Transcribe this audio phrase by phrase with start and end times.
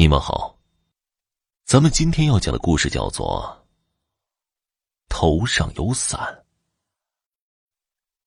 [0.00, 0.56] 你们好，
[1.64, 3.66] 咱们今天要讲的故事叫做
[5.08, 6.20] 《头上有伞》。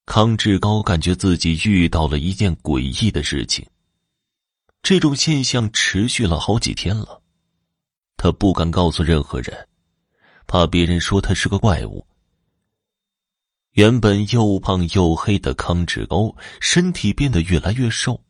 [0.06, 3.66] 康志高感觉自己遇到了一件诡异的事情，
[4.84, 7.22] 这种现象持续了好几天了，
[8.18, 9.70] 他不敢告诉任何人，
[10.48, 12.06] 怕别人说他是个怪物。
[13.76, 18.22] 原本又胖又黑的康志高，身体变得越来越瘦，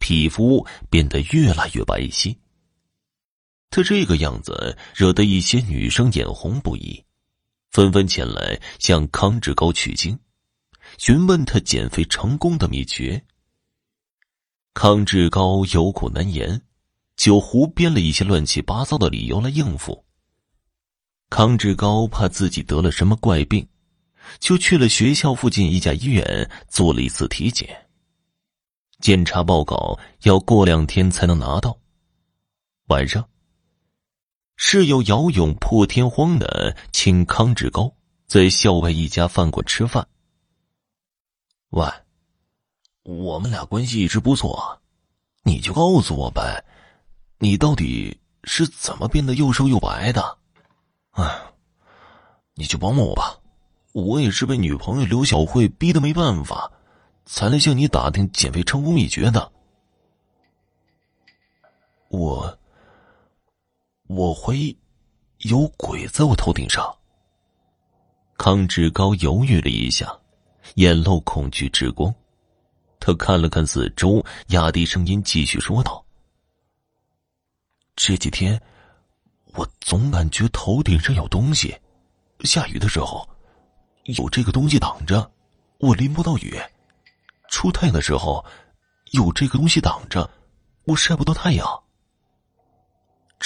[0.00, 2.36] 皮肤变得越来越白皙。
[3.76, 7.04] 他这个样子惹得一些女生眼红不已，
[7.72, 10.18] 纷纷前来向康志高取经，
[10.96, 13.22] 询问他减肥成功的秘诀。
[14.72, 16.62] 康志高有苦难言，
[17.18, 20.06] 就胡编了一些乱七八糟的理由来应付。
[21.28, 23.68] 康志高怕自己得了什么怪病，
[24.38, 27.68] 就去了学校附近一家医院做了一次体检。
[29.00, 31.78] 检查报告要过两天才能拿到。
[32.86, 33.22] 晚上。
[34.56, 37.92] 室友姚勇破天荒的请康志高
[38.26, 40.08] 在校外一家饭馆吃饭。
[41.68, 41.86] 喂，
[43.02, 44.80] 我们俩关系一直不错，
[45.42, 46.64] 你就告诉我呗，
[47.38, 50.38] 你到底是怎么变得又瘦又白的？
[51.10, 51.38] 哎，
[52.54, 53.38] 你就帮帮我吧，
[53.92, 56.72] 我也是被女朋友刘小慧逼的没办法，
[57.26, 59.52] 才来向你打听减肥成功秘诀的。
[62.08, 62.58] 我。
[64.16, 64.74] 我怀疑
[65.40, 66.82] 有鬼在我头顶上。
[68.38, 70.10] 康志高犹豫了一下，
[70.76, 72.12] 眼露恐惧之光。
[72.98, 76.02] 他看了看四周，压低声音继续说道
[77.94, 78.58] ：“这几天，
[79.52, 81.76] 我总感觉头顶上有东西。
[82.40, 83.28] 下雨的时候，
[84.04, 85.30] 有这个东西挡着，
[85.78, 86.58] 我淋不到雨；
[87.50, 88.42] 出太阳的时候，
[89.12, 90.30] 有这个东西挡着，
[90.84, 91.66] 我晒不到太阳。”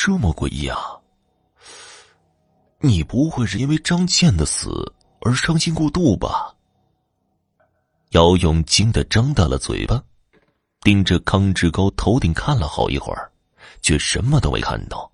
[0.03, 0.99] 这么诡异啊！
[2.79, 4.71] 你不会是因为张倩的死
[5.21, 6.55] 而伤心过度吧？
[8.13, 10.03] 姚勇惊得张大了嘴巴，
[10.81, 13.31] 盯着康志高头顶看了好一会儿，
[13.83, 15.13] 却什么都没看到，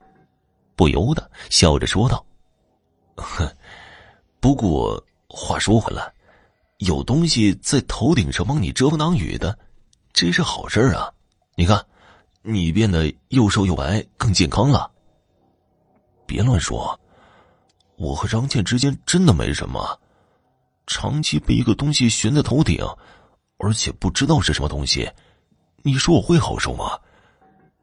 [0.76, 2.24] 不由得笑着说道
[3.18, 3.44] ：“哼，
[4.38, 6.14] 不过话说回来，
[6.78, 9.58] 有东西在头顶上帮你遮风挡雨的，
[10.12, 11.12] 这是好事啊！
[11.56, 11.84] 你看。”
[12.48, 14.88] 你变得又瘦又白，更健康了。
[16.26, 16.98] 别乱说，
[17.96, 19.98] 我和张倩之间真的没什么。
[20.86, 22.78] 长期被一个东西悬在头顶，
[23.58, 25.10] 而且不知道是什么东西，
[25.82, 26.96] 你说我会好受吗？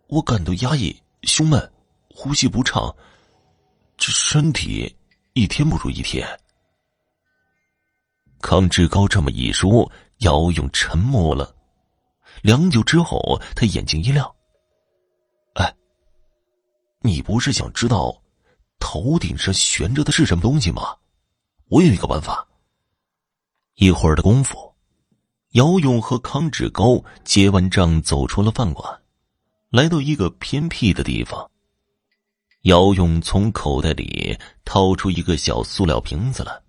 [0.07, 1.71] 我感到压抑、胸闷、
[2.09, 2.95] 呼吸不畅，
[3.97, 4.95] 这身体
[5.33, 6.25] 一天不如一天。
[8.39, 11.53] 康志高这么一说，姚勇沉默了。
[12.41, 14.33] 良久之后，他眼睛一亮。
[17.05, 18.17] 你不是想知道
[18.79, 20.95] 头顶上悬着的是什么东西吗？
[21.67, 22.47] 我有一个办法。
[23.75, 24.73] 一会儿的功夫，
[25.51, 29.01] 姚勇和康志高结完账，走出了饭馆，
[29.69, 31.51] 来到一个偏僻的地方。
[32.61, 36.61] 姚勇从口袋里掏出一个小塑料瓶子来，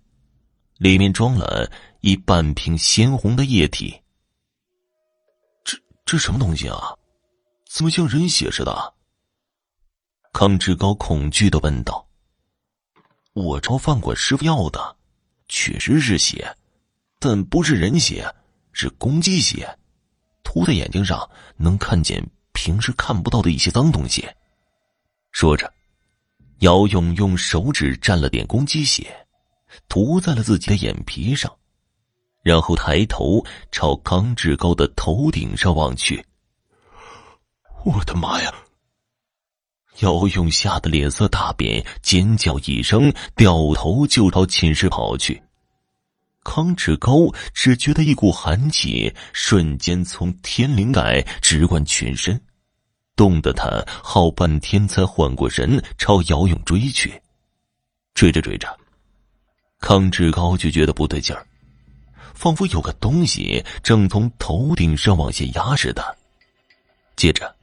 [0.79, 1.71] 里面装了
[2.01, 3.97] 一半瓶鲜红的液体。
[5.63, 6.93] 这这什么东西啊？
[7.69, 8.93] 怎么像人血似的？
[10.37, 12.05] 康志高恐惧的问道
[13.31, 14.97] ：“我朝饭馆师傅要的，
[15.47, 16.53] 确实是血，
[17.19, 18.29] 但不是人血，
[18.73, 19.65] 是公鸡血，
[20.43, 24.27] 涂在眼睛上能看见平时看不到的一些脏东西。”
[25.31, 25.71] 说着，
[26.59, 29.25] 姚勇用手指蘸了点公鸡血，
[29.87, 31.49] 涂在了自己的眼皮上，
[32.41, 33.41] 然后抬头
[33.71, 36.25] 朝康志高的头顶上望去。
[37.85, 38.53] 我的妈呀！
[39.99, 45.41] 姚勇吓得脸色大变，尖叫一声，掉头就朝寝室跑去。
[46.43, 52.39] 康志高只觉得一股寒气瞬间从天灵盖直贯全身，
[53.15, 57.21] 冻得他好半天才缓过神，朝姚勇追去。
[58.13, 58.67] 追着追着，
[59.79, 61.47] 康志高就觉得不对劲儿，
[62.33, 66.15] 仿佛有个东西正从头顶上往下压似的。
[67.15, 67.54] 接着。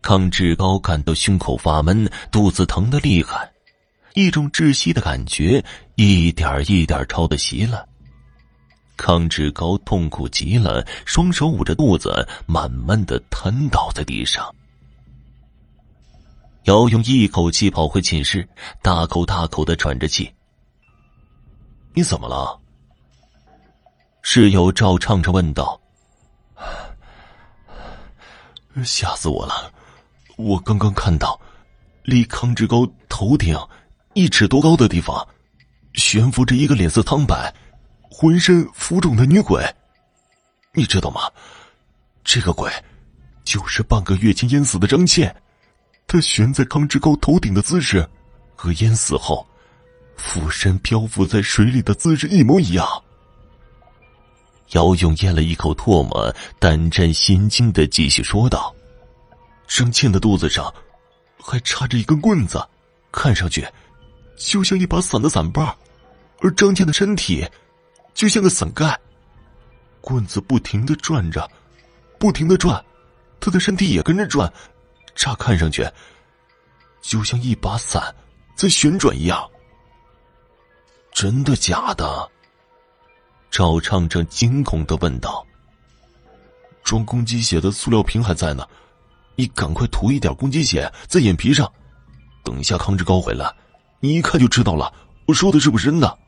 [0.00, 3.50] 康志高感到胸口发闷，肚子疼得厉害，
[4.14, 5.62] 一种窒息的感觉
[5.96, 7.84] 一点一点朝他袭来。
[8.96, 14.52] 康志高痛苦极了，双手捂着肚子，慢慢的瘫倒在地上。
[16.64, 18.48] 姚勇一口气跑回寝室，
[18.82, 20.32] 大口大口的喘着气。
[21.94, 22.58] 你怎么了？
[24.22, 25.80] 室友赵畅畅问道。
[28.84, 29.72] 吓死我了！
[30.38, 31.38] 我刚刚看到，
[32.04, 33.58] 离康志高头顶
[34.14, 35.26] 一尺多高的地方，
[35.94, 37.52] 悬浮着一个脸色苍白、
[38.08, 39.64] 浑身浮肿的女鬼。
[40.72, 41.22] 你知道吗？
[42.22, 42.70] 这个鬼，
[43.42, 45.34] 就是半个月前淹死的张倩。
[46.06, 48.08] 她悬在康志高头顶的姿势，
[48.54, 49.44] 和淹死后
[50.16, 52.86] 俯身漂浮在水里的姿势一模一样。
[54.70, 58.72] 姚勇咽了一口唾沫，胆战心惊的继续说道。
[59.68, 60.74] 张倩的肚子上
[61.38, 62.60] 还插着一根棍子，
[63.12, 63.64] 看上去
[64.36, 65.76] 就像一把伞的伞把，
[66.40, 67.46] 而张倩的身体
[68.14, 68.98] 就像个伞盖。
[70.00, 71.48] 棍子不停的转着，
[72.18, 72.82] 不停的转，
[73.38, 74.50] 她的身体也跟着转，
[75.14, 75.86] 乍看上去
[77.02, 78.14] 就像一把伞
[78.56, 79.48] 在旋转一样。
[81.12, 82.30] 真的假的？
[83.50, 85.44] 赵畅畅惊恐的问道。
[86.82, 88.66] 装公鸡血的塑料瓶还在呢。
[89.38, 91.72] 你赶快涂一点公鸡血在眼皮上，
[92.42, 93.54] 等一下康志高回来，
[94.00, 94.92] 你一看就知道了。
[95.28, 96.18] 我说的是不是真的？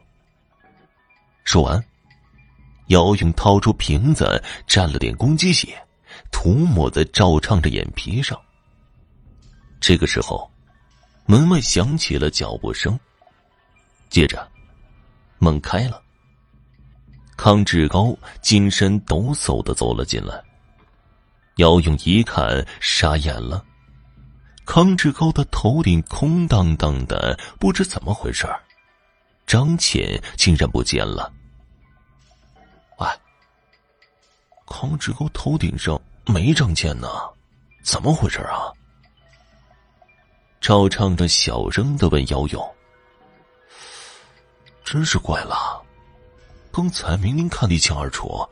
[1.43, 1.85] 说完，
[2.87, 5.77] 姚勇掏出瓶子，蘸了点公鸡血，
[6.31, 8.41] 涂抹在赵畅的眼皮上。
[9.81, 10.49] 这个时候，
[11.27, 12.97] 门外响起了脚步声，
[14.09, 14.49] 接着
[15.41, 16.01] 门开了，
[17.37, 20.41] 康志高精神抖擞的走了进来。
[21.57, 23.65] 姚勇一看，傻眼了。
[24.65, 28.47] 康志高的头顶空荡荡的，不知怎么回事
[29.47, 31.33] 张倩竟然不见了。
[32.99, 33.07] 喂，
[34.67, 37.09] 康志高头顶上没张倩呢，
[37.83, 38.71] 怎么回事啊？
[40.61, 42.77] 赵畅着小声的问姚勇
[44.85, 45.83] ：“真是怪了，
[46.71, 48.49] 刚才明明看得一清二楚，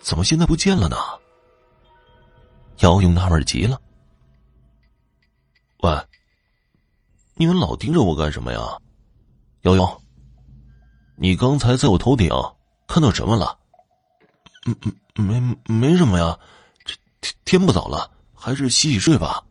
[0.00, 0.96] 怎么现在不见了呢？”
[2.78, 3.80] 姚勇纳闷极了
[5.82, 5.96] ：“喂，
[7.34, 8.78] 你们老盯着我干什么呀？
[9.62, 10.02] 姚勇，
[11.16, 12.30] 你刚才在我头顶
[12.86, 13.58] 看到什么了
[14.66, 16.38] ？”“嗯嗯，没没什么呀，
[16.84, 19.42] 这天天不早了，还是洗洗睡吧。”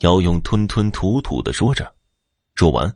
[0.00, 1.90] 姚勇吞吞吐吐的说着，
[2.54, 2.94] 说完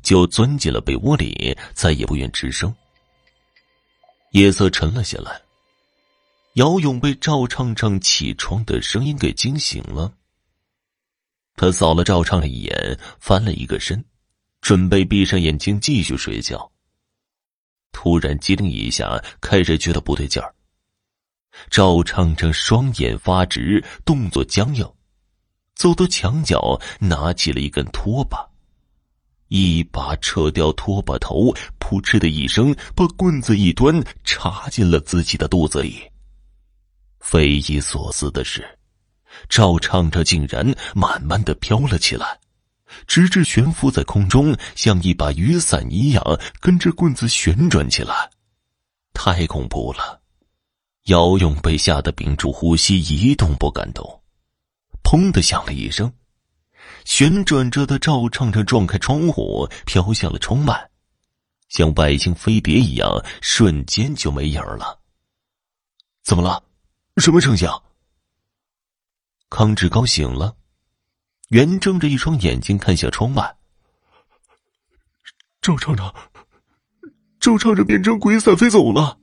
[0.00, 2.72] 就钻进了被窝里，再也不愿吱声。
[4.30, 5.40] 夜色沉了下来。
[6.56, 10.14] 姚勇被赵畅畅起床的声音给惊醒了。
[11.54, 14.02] 他扫了赵畅一眼，翻了一个身，
[14.62, 16.70] 准备闭上眼睛继续睡觉。
[17.92, 20.54] 突然机灵一下，开始觉得不对劲儿。
[21.68, 24.90] 赵畅畅双眼发直，动作僵硬，
[25.74, 28.48] 走到墙角，拿起了一根拖把，
[29.48, 36.10] 一把扯掉拖把头，扑哧的一声，把棍子一端，插进了自己的肚子里。
[37.20, 38.78] 匪夷所思的是，
[39.48, 42.38] 赵畅着竟然慢慢的飘了起来，
[43.06, 48.30] 直至悬浮在空中，像一把雨伞一样跟着棍子旋转起来，
[49.12, 50.20] 太恐怖了！
[51.04, 54.22] 姚勇被吓得屏住呼吸，一动不敢动。
[55.02, 56.12] 砰的响了一声，
[57.04, 60.90] 旋转着的赵畅着撞开窗户，飘向了窗外，
[61.68, 63.08] 像外星飞碟一样，
[63.40, 65.00] 瞬间就没影了。
[66.24, 66.60] 怎么了？
[67.16, 67.82] 什么声响？
[69.48, 70.54] 康志高醒了，
[71.48, 73.56] 圆睁着一双眼睛看向窗外。
[75.62, 76.14] 赵厂长，
[77.40, 79.18] 赵厂长变成鬼伞飞走了。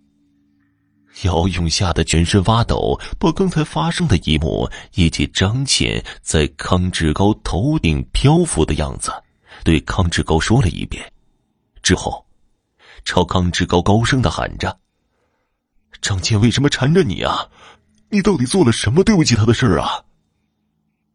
[1.22, 9.14] 姚勇吓得全身发抖，把刚才发生的一幕以及张倩在康志高头顶漂浮的样子，
[9.64, 11.14] 对康志高说了一遍，
[11.84, 12.26] 之后，
[13.06, 14.80] 朝康志高高声的喊着
[16.02, 17.48] ：“张倩为什么缠着你啊？”
[18.14, 20.00] 你到底做了什么对不起他的事儿啊？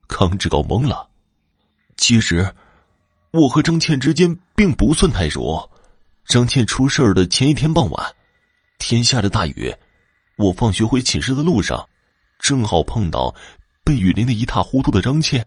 [0.08, 1.08] 康志高懵了。
[1.96, 2.52] 其实，
[3.30, 5.70] 我和张倩之间并不算太熟。
[6.26, 8.14] 张倩出事儿的前一天傍晚，
[8.80, 9.72] 天下着大雨，
[10.38, 11.88] 我放学回寝室的路上，
[12.40, 13.32] 正好碰到
[13.84, 15.46] 被雨淋得一塌糊涂的张倩。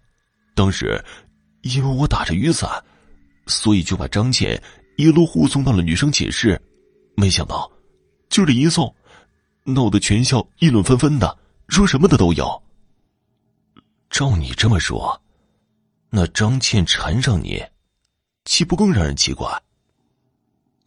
[0.56, 1.04] 当时，
[1.64, 2.82] 因为我打着雨伞，
[3.48, 4.58] 所以就把张倩
[4.96, 6.58] 一路护送到了女生寝室。
[7.18, 7.70] 没想到，
[8.30, 8.96] 就这一送，
[9.66, 11.41] 闹得全校议论纷纷的。
[11.72, 12.62] 说什么的都有。
[14.10, 15.20] 照你这么说，
[16.10, 17.64] 那张倩缠上你，
[18.44, 19.50] 岂不更让人奇怪？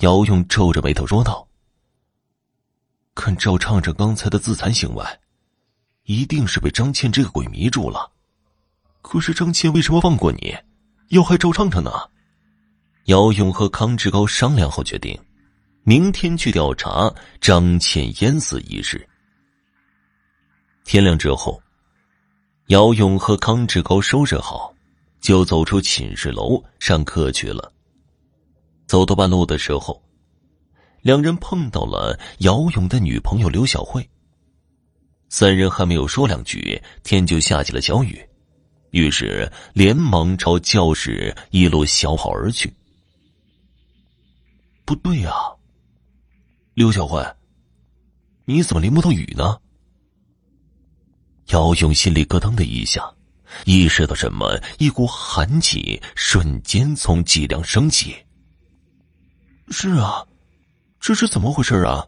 [0.00, 1.48] 姚勇皱着眉头说道
[3.16, 5.02] ：“看赵畅畅刚才的自残行为，
[6.02, 8.12] 一定是被张倩这个鬼迷住了。
[9.00, 10.54] 可是张倩为什么放过你，
[11.08, 11.90] 要害赵畅畅呢？”
[13.06, 15.18] 姚勇和康志高商量后决定，
[15.82, 17.10] 明天去调查
[17.40, 19.08] 张倩淹死一事。
[20.84, 21.60] 天亮之后，
[22.66, 24.72] 姚勇和康志高收拾好，
[25.20, 27.72] 就走出寝室楼上课去了。
[28.86, 30.00] 走到半路的时候，
[31.00, 34.06] 两人碰到了姚勇的女朋友刘小慧。
[35.30, 38.22] 三人还没有说两句，天就下起了小雨，
[38.90, 42.72] 于是连忙朝教室一路小跑而去。
[44.84, 45.32] 不对呀，
[46.74, 47.26] 刘小慧，
[48.44, 49.58] 你怎么淋不到雨呢？
[51.54, 53.14] 姚勇心里咯噔的一下，
[53.64, 58.16] 意识到什么，一股寒气瞬间从脊梁升起。
[59.70, 60.26] 是啊，
[60.98, 62.04] 这是怎么回事啊？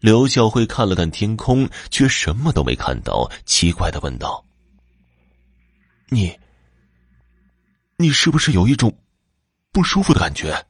[0.00, 4.44] 刘小慧看了看天空，却什么都没看到，奇怪的问道
[6.12, 6.38] ：“你，
[7.96, 8.94] 你是不是有一种
[9.72, 10.66] 不舒服的感觉？”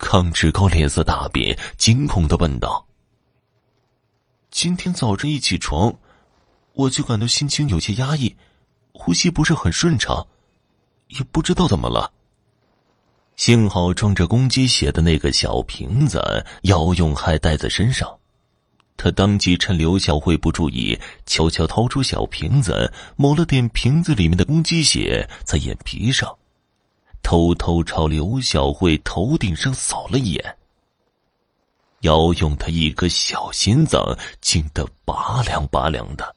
[0.00, 2.86] 康志高脸色大变，惊恐的问道。
[4.50, 5.94] 今天早晨一起床，
[6.72, 8.34] 我就感到心情有些压抑，
[8.92, 10.26] 呼吸不是很顺畅，
[11.06, 12.12] 也不知道怎么了。
[13.36, 18.18] 幸好装着公鸡血的那个小瓶子，姚勇还带在身上。
[18.96, 26.36] 他当即趁刘小慧不注意，悄悄掏出小瓶子，抹了点瓶子里面的公鸡血在眼皮上，
[27.22, 30.56] 偷偷朝刘小慧头顶上扫了一眼。
[32.00, 36.34] 姚勇他一颗小心脏惊得拔凉拔凉的。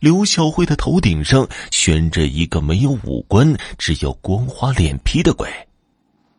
[0.00, 5.50] 刘小慧的头顶上悬着一个没有五官、只有光滑脸皮的鬼。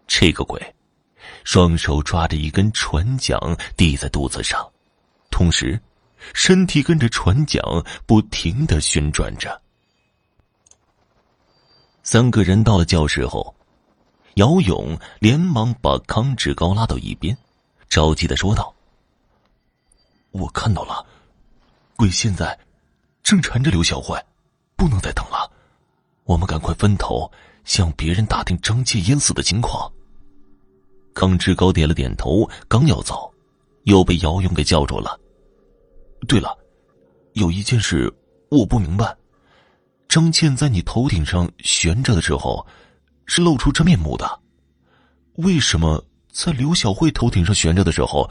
[0.08, 0.76] 这个鬼，
[1.44, 3.38] 双手抓着一根船桨
[3.76, 4.66] 抵在肚子上，
[5.30, 5.80] 同时，
[6.34, 7.62] 身体跟着船桨
[8.06, 9.60] 不停的旋转着。
[12.04, 13.54] 三个人到了教室后，
[14.36, 17.38] 姚勇连忙把康志高拉到一边。
[17.90, 18.74] 着急的说道
[20.30, 21.04] ：“我看到了，
[21.98, 22.58] 鬼现在
[23.24, 24.16] 正缠着刘小慧，
[24.76, 25.52] 不能再等了，
[26.24, 27.30] 我们赶快分头
[27.66, 29.92] 向别人打听张倩淹死的情况。”
[31.16, 33.34] 康志高点了点头，刚要走，
[33.86, 35.20] 又被姚勇给叫住了。
[36.28, 36.56] 对了，
[37.34, 38.14] 有一件事
[38.52, 39.18] 我不明白，
[40.08, 42.66] 张倩在你头顶上悬着的时候，
[43.26, 44.40] 是露出真面目的，
[45.38, 46.06] 为什么？
[46.32, 48.30] 在刘小慧头顶上悬着的时候，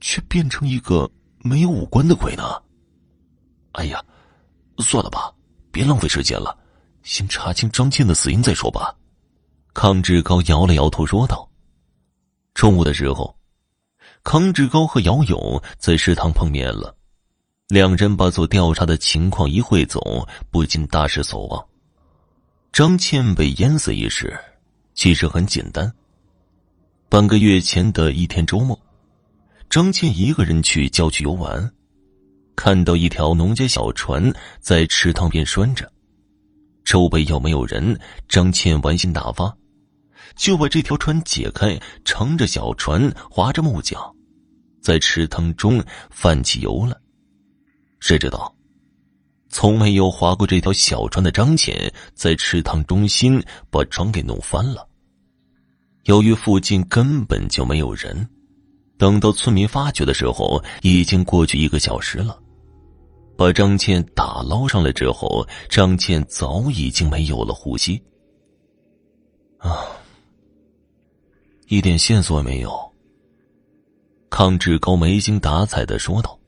[0.00, 2.62] 却变成一个没有五官的鬼呢？
[3.72, 4.04] 哎呀，
[4.78, 5.32] 算了吧，
[5.70, 6.56] 别浪费时间了，
[7.02, 8.94] 先查清张倩的死因再说吧。
[9.72, 11.48] 康志高摇了摇头说道。
[12.54, 13.36] 中午的时候，
[14.24, 16.94] 康志高和姚勇在食堂碰面了，
[17.68, 21.64] 两人把所调查的情况一汇总，不禁大失所望。
[22.72, 24.38] 张倩被淹死一事，
[24.94, 25.92] 其实很简单。
[27.10, 28.78] 半个月前的一天周末，
[29.70, 31.72] 张倩一个人去郊区游玩，
[32.54, 35.90] 看到一条农家小船在池塘边拴着，
[36.84, 37.98] 周围又没有人，
[38.28, 39.56] 张倩玩心大发，
[40.36, 43.98] 就把这条船解开，乘着小船，划着木桨，
[44.82, 47.00] 在池塘中泛起游了。
[48.00, 48.54] 谁知道，
[49.48, 54.86] 从没有划过这条小船的张倩，在池塘中心把船给弄翻了。
[56.08, 58.26] 由于附近根本就没有人，
[58.96, 62.40] 等到村民发觉的时候，已经过去一个小时了。
[63.36, 68.02] 把张倩打捞上来之后，张倩早已经没有了呼吸。
[69.58, 69.84] 啊，
[71.66, 72.72] 一点线索也没有。
[74.30, 76.38] 康志高没精打采的说道：“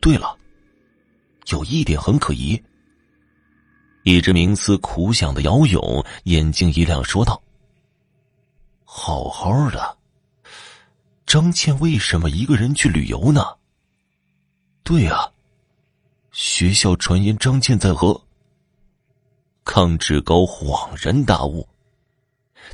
[0.00, 0.36] 对了，
[1.50, 2.60] 有一点很可疑。”
[4.04, 7.42] 一直冥思苦想的姚勇眼睛一亮，说道。
[8.90, 9.98] 好好的，
[11.26, 13.44] 张倩为什么一个人去旅游呢？
[14.82, 15.30] 对呀，
[16.32, 18.18] 学校传言张倩在和
[19.62, 21.68] 康志高恍然大悟，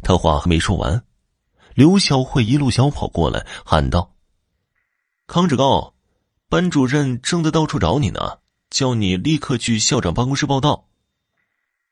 [0.02, 1.04] 他话还没说完，
[1.74, 4.14] 刘小慧一路小跑过来，喊道
[5.26, 5.94] ：“康志高，
[6.48, 8.38] 班主任正在到处找你呢，
[8.70, 10.86] 叫你立刻去校长办公室报道。”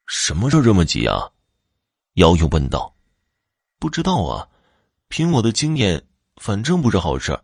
[0.06, 1.32] 什么事这么急啊？
[2.14, 2.94] 姚勇问道。
[3.82, 4.48] 不知道啊，
[5.08, 6.00] 凭我的经验，
[6.36, 7.36] 反正不是好事。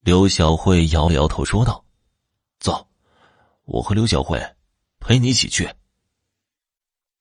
[0.00, 1.84] 刘小慧摇了摇头说道
[2.58, 2.88] ：“走，
[3.62, 4.44] 我和刘小慧
[4.98, 5.72] 陪你一起去。”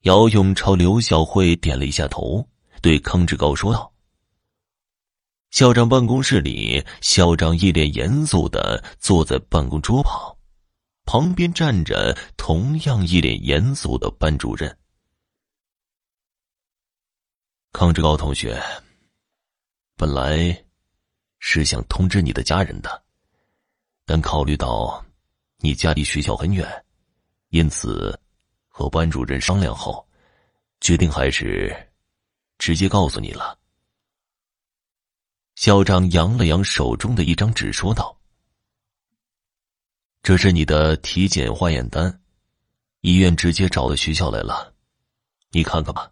[0.09, 2.43] 姚勇朝刘小慧点了一下头，
[2.81, 3.93] 对康志高说道
[5.53, 10.35] ：“校长办公室里，校长一脸严肃的坐在办公桌旁，
[11.05, 14.75] 旁边站着同样一脸严肃的班主任。”
[17.73, 18.61] 康志高同学，
[19.97, 20.63] 本来
[21.39, 23.03] 是想通知你的家人的，
[24.05, 25.03] 但考虑到
[25.57, 26.85] 你家离学校很远，
[27.49, 28.17] 因此
[28.67, 30.07] 和班主任商量后，
[30.81, 31.75] 决定还是
[32.59, 33.57] 直接告诉你了。
[35.55, 38.15] 校长扬了扬手中的一张纸，说道
[40.21, 42.21] ：“这是你的体检化验单，
[43.01, 44.75] 医院直接找到学校来了，
[45.49, 46.11] 你看看吧。”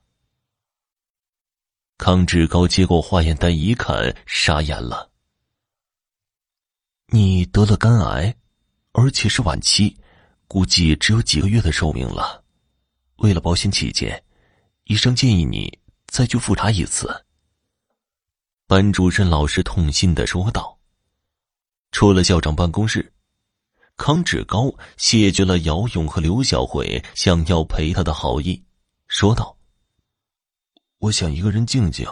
[2.01, 5.12] 康志高接过化验单一看，傻眼了
[7.13, 8.36] ：“你得了肝癌，
[8.91, 9.96] 而且是晚期，
[10.48, 12.43] 估计只有几个月的寿命了。
[13.17, 14.24] 为了保险起见，
[14.86, 15.77] 医生建议你
[16.08, 17.08] 再去复查一次。”
[18.65, 20.79] 班主任老师痛心的说道
[21.93, 23.13] ：“出了校长办公室，
[23.96, 28.60] 康志高谢绝了姚勇和刘小慧想要陪他的好意，
[29.08, 29.55] 说道
[31.01, 32.08] ：‘我想一个人静静，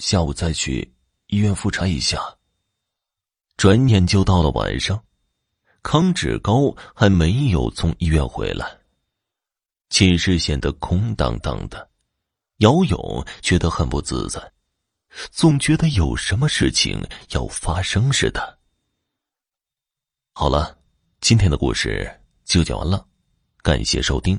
[0.00, 0.92] 下午再去
[1.28, 2.18] 医院复查一下。’
[3.56, 5.00] 转眼就到了晚上，
[5.80, 8.66] 康志高还没有从医院回来，
[9.90, 11.88] 寝室显得空荡荡的，
[12.56, 14.52] 姚勇觉得很不自在。”
[15.30, 18.58] 总觉得有什么事情要发生似的。
[20.32, 20.76] 好了，
[21.20, 23.06] 今天的故事就讲完了，
[23.62, 24.36] 感谢收听。